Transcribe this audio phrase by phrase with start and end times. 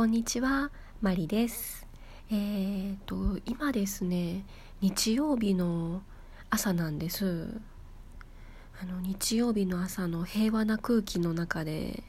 [0.00, 0.70] こんにちは、
[1.02, 1.86] マリです。
[2.30, 4.46] えーと、今ですね、
[4.80, 6.00] 日曜日の
[6.48, 7.60] 朝なんです。
[8.80, 12.02] あの日曜日の朝の平和な空気の中で、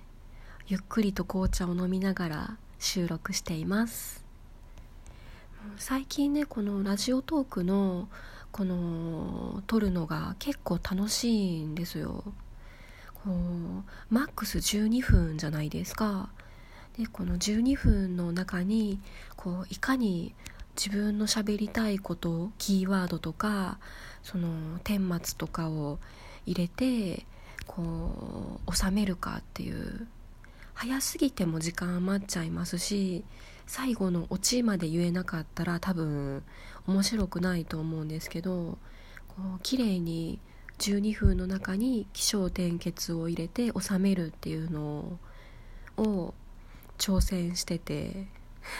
[0.67, 4.23] ゆっくりと紅茶を飲みながら収録しています。
[5.75, 8.07] 最近ね、このラジオトークの
[8.53, 12.23] この撮るのが結構楽しいんですよ。
[13.15, 13.33] こう
[14.09, 16.29] マックス12分じゃないですか。
[16.97, 18.99] でこの12分の中に
[19.35, 20.35] こういかに
[20.75, 23.79] 自分の喋りたいことキーワードとか
[24.23, 25.99] その顛末とかを
[26.45, 27.25] 入れて
[27.67, 30.07] こう収めるかっていう
[30.73, 33.23] 早すぎても時間余っちゃいますし
[33.67, 36.43] 最後のオチまで言えなかったら多分
[36.87, 38.77] 面白くないと思うんですけど
[39.27, 40.39] こう綺麗に
[40.79, 45.17] 12分の中に起承転結を入れて収めるっていうの
[45.97, 46.33] を
[47.01, 48.27] 挑戦してて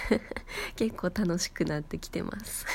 [0.77, 2.67] 結構楽しくなってきてます。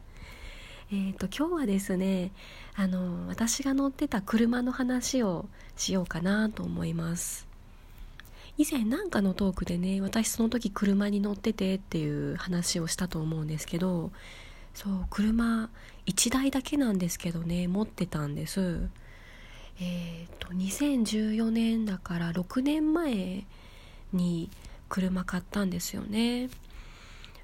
[0.92, 2.32] えっと今日はですね
[2.74, 7.48] あの私が乗ってた車の話をしようかなと思います。
[8.58, 14.12] 以前なんかのトークでね私その時車に乗っててっていう話をしたと思うんですけど
[14.74, 15.70] そう車
[16.06, 18.90] 1台だけなんですけどね持ってたんです。
[19.80, 23.46] えっ、ー、と2014年だから6年前
[24.12, 24.50] に
[24.88, 26.50] 車買ったんですよね。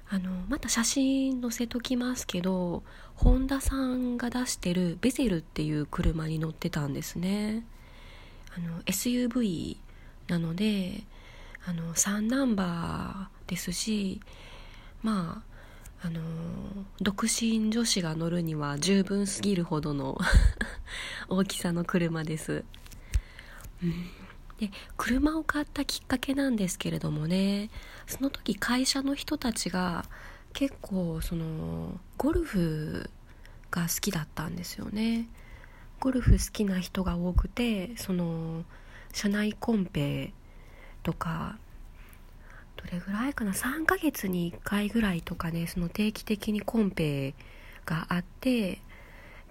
[0.07, 2.83] あのまた写真載せときますけど
[3.15, 7.65] ホンダさんが出してるベゼルっていう車に乗ってたんですね。
[8.55, 9.77] あの SUV
[10.27, 11.03] なので
[11.65, 14.21] あの3ナンバーですし
[15.01, 15.43] ま
[16.01, 16.21] ああの
[17.01, 20.19] 独身女子が乗るには十分すぎるほどの
[21.27, 22.63] 大きさの車です、
[23.83, 24.24] うん。
[24.59, 27.69] で車を買ったきっかけなんですけれどもね
[28.07, 30.05] その時会社の人たちが
[30.53, 33.09] 結構そのゴルフ
[33.69, 35.27] が好きだったんですよね。
[35.99, 38.63] ゴルフ好きな人が多くてその
[39.13, 40.33] 社内コンペ
[41.03, 41.57] とか
[42.77, 47.33] どれぐらいかな？3ヶ月に1回ぐらいとかねその定期的にコンペ
[47.85, 48.81] があって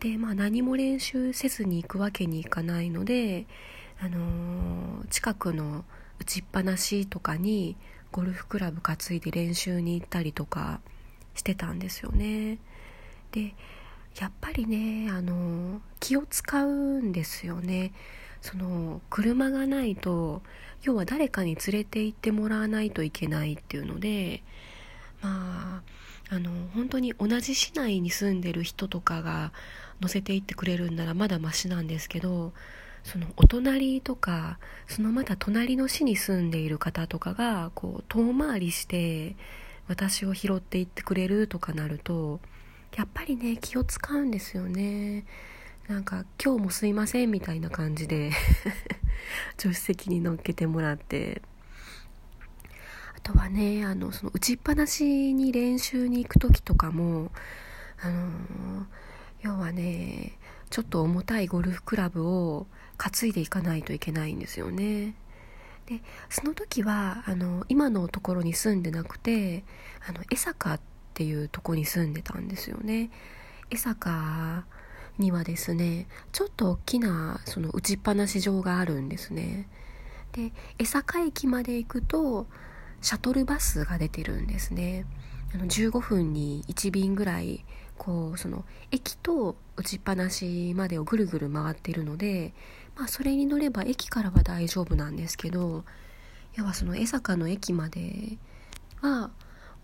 [0.01, 3.47] でまあ何も練習せずに行くわけにいかないので
[4.01, 5.85] あのー、近くの
[6.19, 7.77] 打ちっぱなしとかに
[8.13, 10.81] ゴルフクラブ担いで練習に行ったりとか
[11.35, 12.59] してたんですよね。
[13.33, 13.55] で
[14.21, 17.93] やっぱりねあの気を使うんですよね。
[18.41, 20.43] その車がないと
[20.83, 24.43] 要は誰かに連れて行ってもらわないといけないっていうので
[25.23, 25.83] ま
[26.31, 29.53] ああの本当に同じ市内に住んでる人とかが
[30.01, 32.53] 乗せて行ってくれるんならまだマシなんですけど
[33.05, 39.37] そのお隣とかそのまた隣の市に住んでいる方とかがこう遠回りして
[39.87, 42.41] 私を拾っていってくれるとかなると
[42.97, 45.25] やっぱりね気を使うんですよね。
[45.89, 48.31] なんか今日もすいませんみたいな感じで
[49.59, 51.43] 助手席に乗っけてもらって。
[53.17, 57.31] あとはねあのその打ちっぱなしに練習に行く時とかも
[58.03, 58.87] あの
[59.41, 60.39] 要はね
[60.71, 62.67] ちょっと重たいゴルフクラブを
[62.97, 65.15] 担いでいかないといけないんですよね。
[65.87, 69.65] でその時はあの今のところに住んでなくて
[70.09, 70.81] あの江坂っ
[71.13, 73.11] ていうとこに住んでたんですよね。
[73.71, 74.65] 江坂
[75.19, 79.69] にはですねちょっと大きなその打ちっぱなし場があるんですね。
[80.33, 82.47] で江坂駅まで行くと
[83.01, 85.05] シャトルバスが出てるんですね。
[85.55, 87.65] あの15分に1便ぐらい
[87.99, 92.53] こうその駅と打ちっぱなしまでをぐるぐる回っているので、
[92.97, 95.85] まあ、それに乗れば駅からは大丈夫なんですけど
[96.55, 98.39] 要はその江坂の駅まで
[99.01, 99.31] は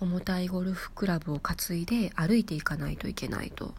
[0.01, 3.67] 重たいゴルフクラブを担いで歩いていかないといけないと。
[3.67, 3.75] も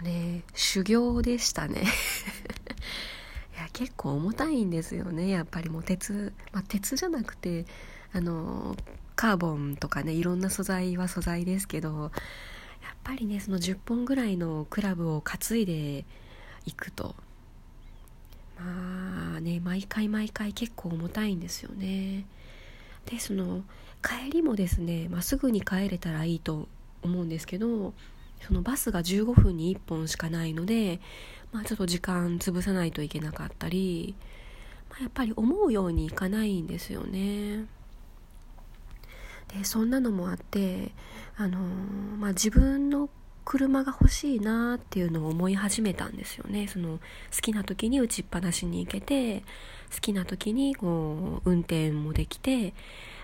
[0.00, 1.82] うね修行でしたね。
[3.54, 5.28] いや結構重たいんですよね。
[5.28, 7.66] やっぱりもう鉄、まあ、鉄じゃなくて
[8.12, 8.76] あの
[9.16, 12.12] カーボンとかねいろんな素材は素材ですけど
[13.04, 16.04] ぱりねその10本ぐらいのクラブを担いで
[16.66, 17.14] いくと。
[18.58, 22.24] まあね毎回毎回結構重たいんですよね。
[23.06, 23.62] でその
[24.02, 26.68] 帰りもですね、まあ、すぐに帰れたらいいと
[27.02, 27.94] 思うんですけど
[28.46, 31.00] そのバスが15分に1本しかないので、
[31.52, 34.14] まあ、ちょっと時間潰さないといけなかったり、
[34.90, 37.64] まあ、やっぱり思うようにいかないんですよね。
[39.48, 40.92] でそんなのもあって
[41.36, 43.08] あのー、まあ、自分の
[43.44, 46.66] 車が欲しいなっていうのを思い始めたんですよね。
[46.66, 46.98] その
[47.34, 49.40] 好きな時に打ちっぱなしに行けて
[49.92, 52.72] 好きな時にこう運転もできて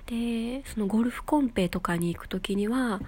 [0.07, 3.01] でそのゴルフコンペとかに行く時には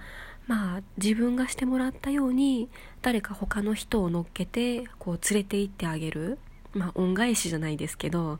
[0.47, 2.67] まあ自分がしてもらったように
[3.01, 6.39] 誰か他の人を乗っけてこう連れて行ってあげる。
[6.73, 8.39] まあ恩返しじゃないですけど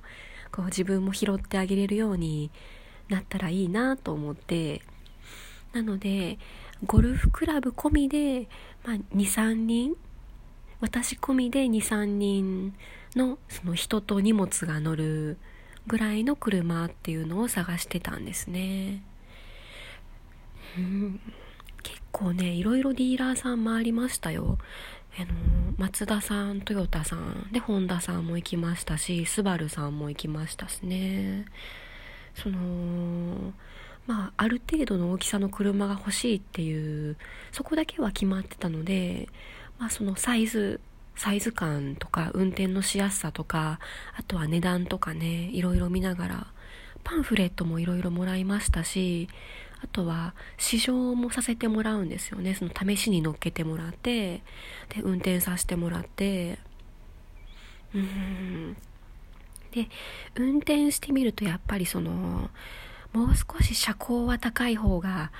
[0.51, 2.49] こう自分も拾ってあげれるように
[3.07, 4.81] なったらいいなと思って
[5.73, 6.37] なので
[6.85, 8.47] ゴルフクラブ込みで、
[8.85, 9.95] まあ、23人
[10.79, 12.73] 私込みで23人
[13.15, 15.37] のその人と荷物が乗る
[15.87, 19.03] ぐらいの車っていうのを探してたんですね。
[20.77, 21.19] うん。
[21.81, 24.57] 結構ねいろいろディーラーさん回りましたよ。
[25.17, 25.27] あの
[25.77, 31.45] 松田さんトヨタさんでホンダさんも行きましたしスバルさんも行きましたしね。
[32.35, 33.53] その
[34.07, 37.17] まあある程度の大きさの車が欲しいっていう
[37.51, 39.29] そこだけは決まってたので、
[39.79, 40.81] まあ、そのサイズ
[41.15, 43.79] サイズ感とか運転のしやすさとか
[44.17, 46.47] あとは値段とかねいろいろ見ながら
[47.03, 49.29] パンフレットもいろいろもらいましたし
[49.83, 52.55] あとは試乗もさせてもらうんですよね。
[52.55, 54.41] その試しに乗っけてもらって
[54.87, 56.57] で運転させてもらって。
[57.93, 58.77] うん。
[59.71, 59.89] で
[60.35, 62.49] 運転してみるとやっぱりその
[63.13, 65.31] もう少し車高は高い方が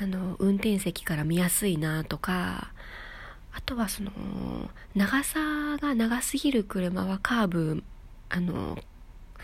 [0.00, 2.72] あの運転席から見やすいなとか
[3.52, 4.10] あとはその
[4.94, 5.40] 長さ
[5.80, 7.82] が長すぎる車はカーブ
[8.28, 8.78] あの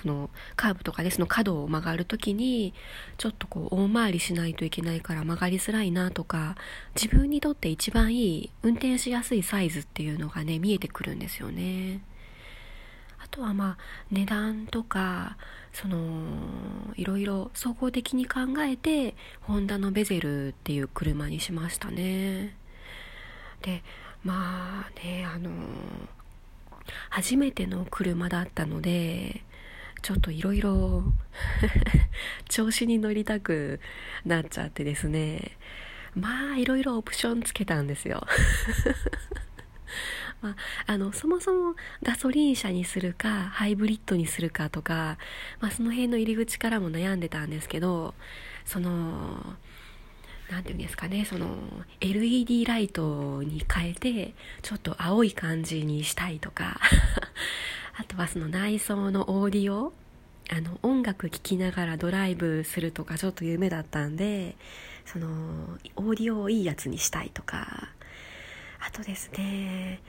[0.02, 2.74] そのカーブとかでその角を曲がる時に
[3.18, 6.56] ちょっとこう大回りしないといけないから曲がりづらいなとか
[6.94, 12.00] 自分にとって一番いい運転しやすいサイズっていうのがね見えてくるんですよね。
[13.22, 13.78] あとはまあ
[14.10, 15.36] 値段とか
[15.72, 15.96] その
[16.96, 22.56] いろいろ総合的に考えてホンダのベゼルっていう車にしましたね。
[23.62, 23.82] で
[24.24, 25.50] まあねあの
[27.10, 29.44] 初めての車だったので
[30.02, 31.04] ちょっといろいろ
[32.50, 33.80] 調子に乗りたく
[34.24, 35.56] なっちゃってですね。
[36.14, 38.26] まあいろいろオプションつけたんですよ。
[40.42, 40.56] まあ、
[40.86, 45.16] あのそもそもガソリン車にするかハイブリッドにするかとか、
[45.60, 48.14] まあ、その辺の入り口からも悩んでたんですけど
[48.64, 49.56] その
[50.50, 51.56] 何て言うんですかねその
[52.00, 56.78] LED ライトに変えてちょっと青い感じにしたいとか
[57.96, 59.92] あとはその内装のオーディオ
[60.50, 64.56] あの音楽聴きながらドライブするとかちょっと夢だったんで
[65.06, 65.28] その
[65.96, 67.88] オーディオをいいやつにしたいとか
[68.80, 70.00] あとですね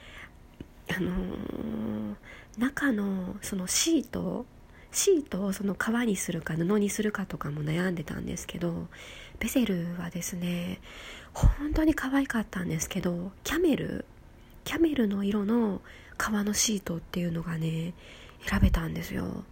[0.90, 2.16] あのー、
[2.58, 4.46] 中のそのシート
[4.92, 8.88] シートをその革にするか布にするかとかも悩んでたんですけど
[9.40, 10.80] ベゼルはですね
[11.34, 14.06] 本当に可愛かったんですけどキャメル
[14.66, 15.82] キャメルの色の
[16.18, 17.94] 革のシートっていうのがね
[18.46, 19.44] 選べたんですよ。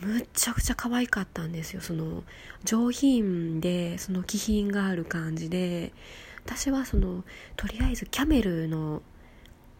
[0.00, 1.80] むっちゃくちゃ可愛かったんですよ。
[1.80, 2.22] その
[2.62, 5.92] 上品でその気品がある感じで。
[6.48, 7.24] 私はその
[7.56, 9.02] とりあえずキャメルの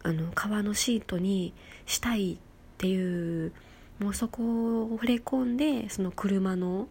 [0.03, 1.53] あの革のシートに
[1.85, 2.37] したいっ
[2.77, 3.51] ていう
[3.99, 6.87] もうそこを触れ込んでその車の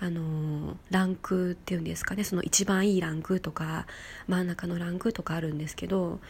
[0.00, 3.86] あのランクっていうんですかねその一番いいランクとか
[4.28, 6.20] 真ん中のランクとかあるんですけど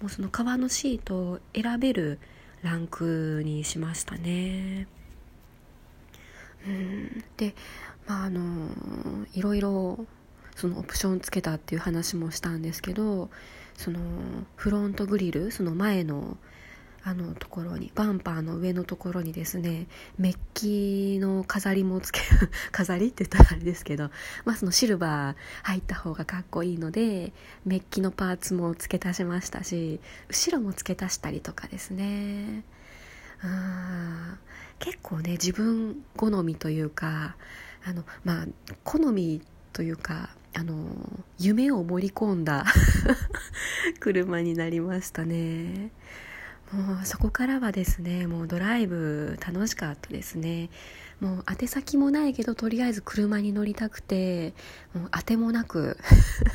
[0.00, 2.18] もうその革のシートを選べる
[2.62, 4.88] ランクにしましたね。
[6.66, 7.54] うんで
[8.06, 8.70] まああの
[9.34, 10.06] いろいろ
[10.58, 13.30] そのオプションつけたっていう話もしたんですけど
[13.76, 14.00] その
[14.56, 16.36] フロントグリルその前の
[17.04, 19.86] あのところにバンパーの上のところにですね
[20.18, 24.10] メッキの飾りもつける 飾りって言ったらあれですけど、
[24.44, 27.32] まあ、そのシルバー入った方がかっこいいので
[27.64, 32.64] メッキのパーツも付け足しましたし後ろも付け足したりとかですね。
[33.44, 34.38] うん
[34.80, 37.36] 結構ね自分好みというか
[37.84, 38.46] あのまあ
[38.82, 39.40] 好み
[39.72, 40.74] というかあの
[41.38, 42.64] 夢を盛り込んだ
[44.00, 45.90] 車になりましたね。
[46.72, 50.70] もうそこからはですねもうドライブ楽しかったですね。
[51.20, 54.54] もう宛先もないけどとりあえず車に乗りたくて
[54.94, 55.98] もう当てもなく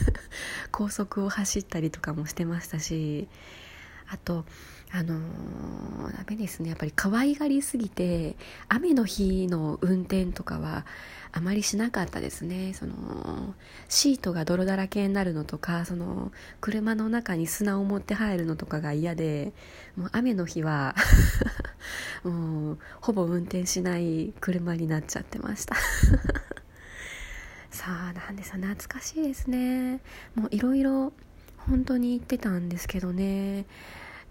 [0.71, 3.27] 高速を走ったりとかもしてましたし
[4.13, 4.46] あと
[4.91, 6.70] あのー、ダメですね。
[6.70, 8.36] やっぱり可愛がりすぎて
[8.70, 10.86] 雨の日の運転とかは
[11.32, 12.75] あまりしなかったですね。
[12.75, 13.55] その
[13.89, 19.51] シートが泥だらけになるのとかその車の中に砂を持って入るのとかが嫌で
[19.98, 20.93] もう雨の日は
[22.24, 25.75] もうほぼ運転しない車になっちゃってました。
[27.72, 30.01] さあなんでさ懐かしいですね。
[30.36, 31.13] もういろいろ
[31.58, 33.65] 本当に行ってたんですけどね。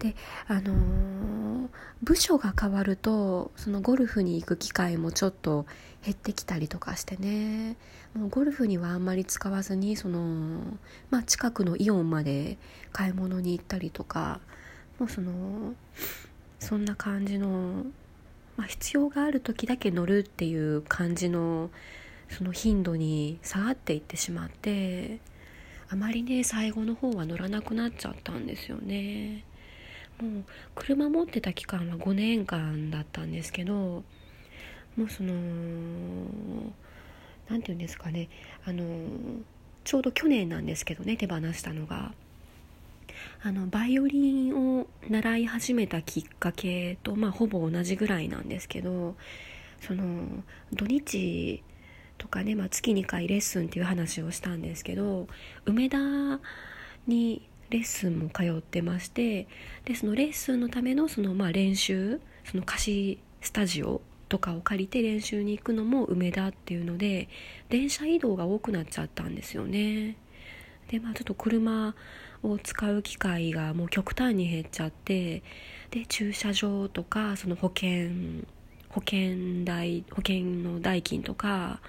[0.03, 0.17] で
[0.49, 1.69] あのー、
[2.03, 5.65] 部署が変わるとそのゴルフに行く機会もちょっと
[6.05, 7.77] 減ってきたりとかしてね。
[8.15, 10.61] もうゴルフにはあんまり使わずにその、
[11.09, 12.59] まあ、近くのイオンまで
[12.93, 14.41] 買い物に行ったりとか
[14.99, 15.75] もうその
[16.59, 17.87] そんな感じの、
[18.59, 21.71] まあ、必要がある時だけ乗るっていう感じの
[22.29, 25.21] その頻度に下がっていってしまって
[25.89, 29.45] あまりね最後の方は乗らなくなっちゃったんですよね。
[30.21, 34.05] もう車持ってた期間は5年間だったんですけど
[34.97, 35.33] もうその
[37.49, 38.29] 何て言うんですかね
[38.65, 38.85] あの
[39.85, 42.13] ちょうど去年なんですけどね手放したのが。
[43.45, 49.17] あのバイオリンを習い始めたきっかけと、まあ、ほぼ同じぐらいなんですけど
[49.81, 50.43] その
[50.73, 51.63] 土日
[52.19, 55.27] とかね、まあ、月2回レッスンっていう話をしたんですけど
[55.67, 55.99] 梅田
[57.07, 59.49] にレッスンも通ってまして
[59.87, 67.29] でそのレッスンのためのそのまあ練習その貸しスタジオとかを借りて練習に行くのも梅田っていうので
[67.71, 70.17] 電車移動が多くなっちゃったんですよね
[70.89, 71.95] でまあちょっと車
[72.43, 75.43] を使う機会がもう極端に減っちゃって
[75.91, 78.45] で駐車場とかその保険
[78.91, 81.81] 保険代保険の代金とか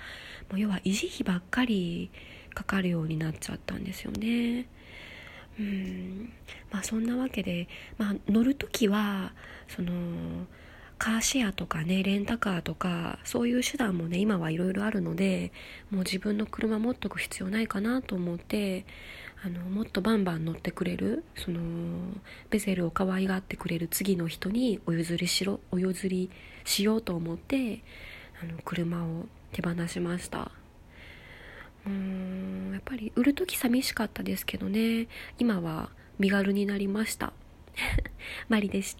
[0.49, 2.09] もう要は維持費ばっかり
[2.53, 4.67] かかるようになっちゃったんですよね。
[5.59, 6.33] うん。
[6.71, 7.67] まあそんなわけで、
[7.97, 9.33] まあ、乗る時は
[9.67, 9.91] その
[10.97, 15.51] カーシェアとかねレンタカーとかそういう手段もね今はいろいろあるので
[15.91, 18.85] もう自分の車持っとく必要ないかなと思って
[19.45, 21.59] あのもっとバンバン乗ってくれるその
[22.49, 26.29] ベゼルを可愛がってくれる次の人にお譲りしろお譲り
[26.63, 27.83] しようと思って
[28.41, 30.62] あの車を手放しました。
[31.85, 35.07] うんやっぱり売る時寂しかったですけどね。
[35.39, 37.33] 今は身軽になりました。
[38.49, 38.91] マリでした。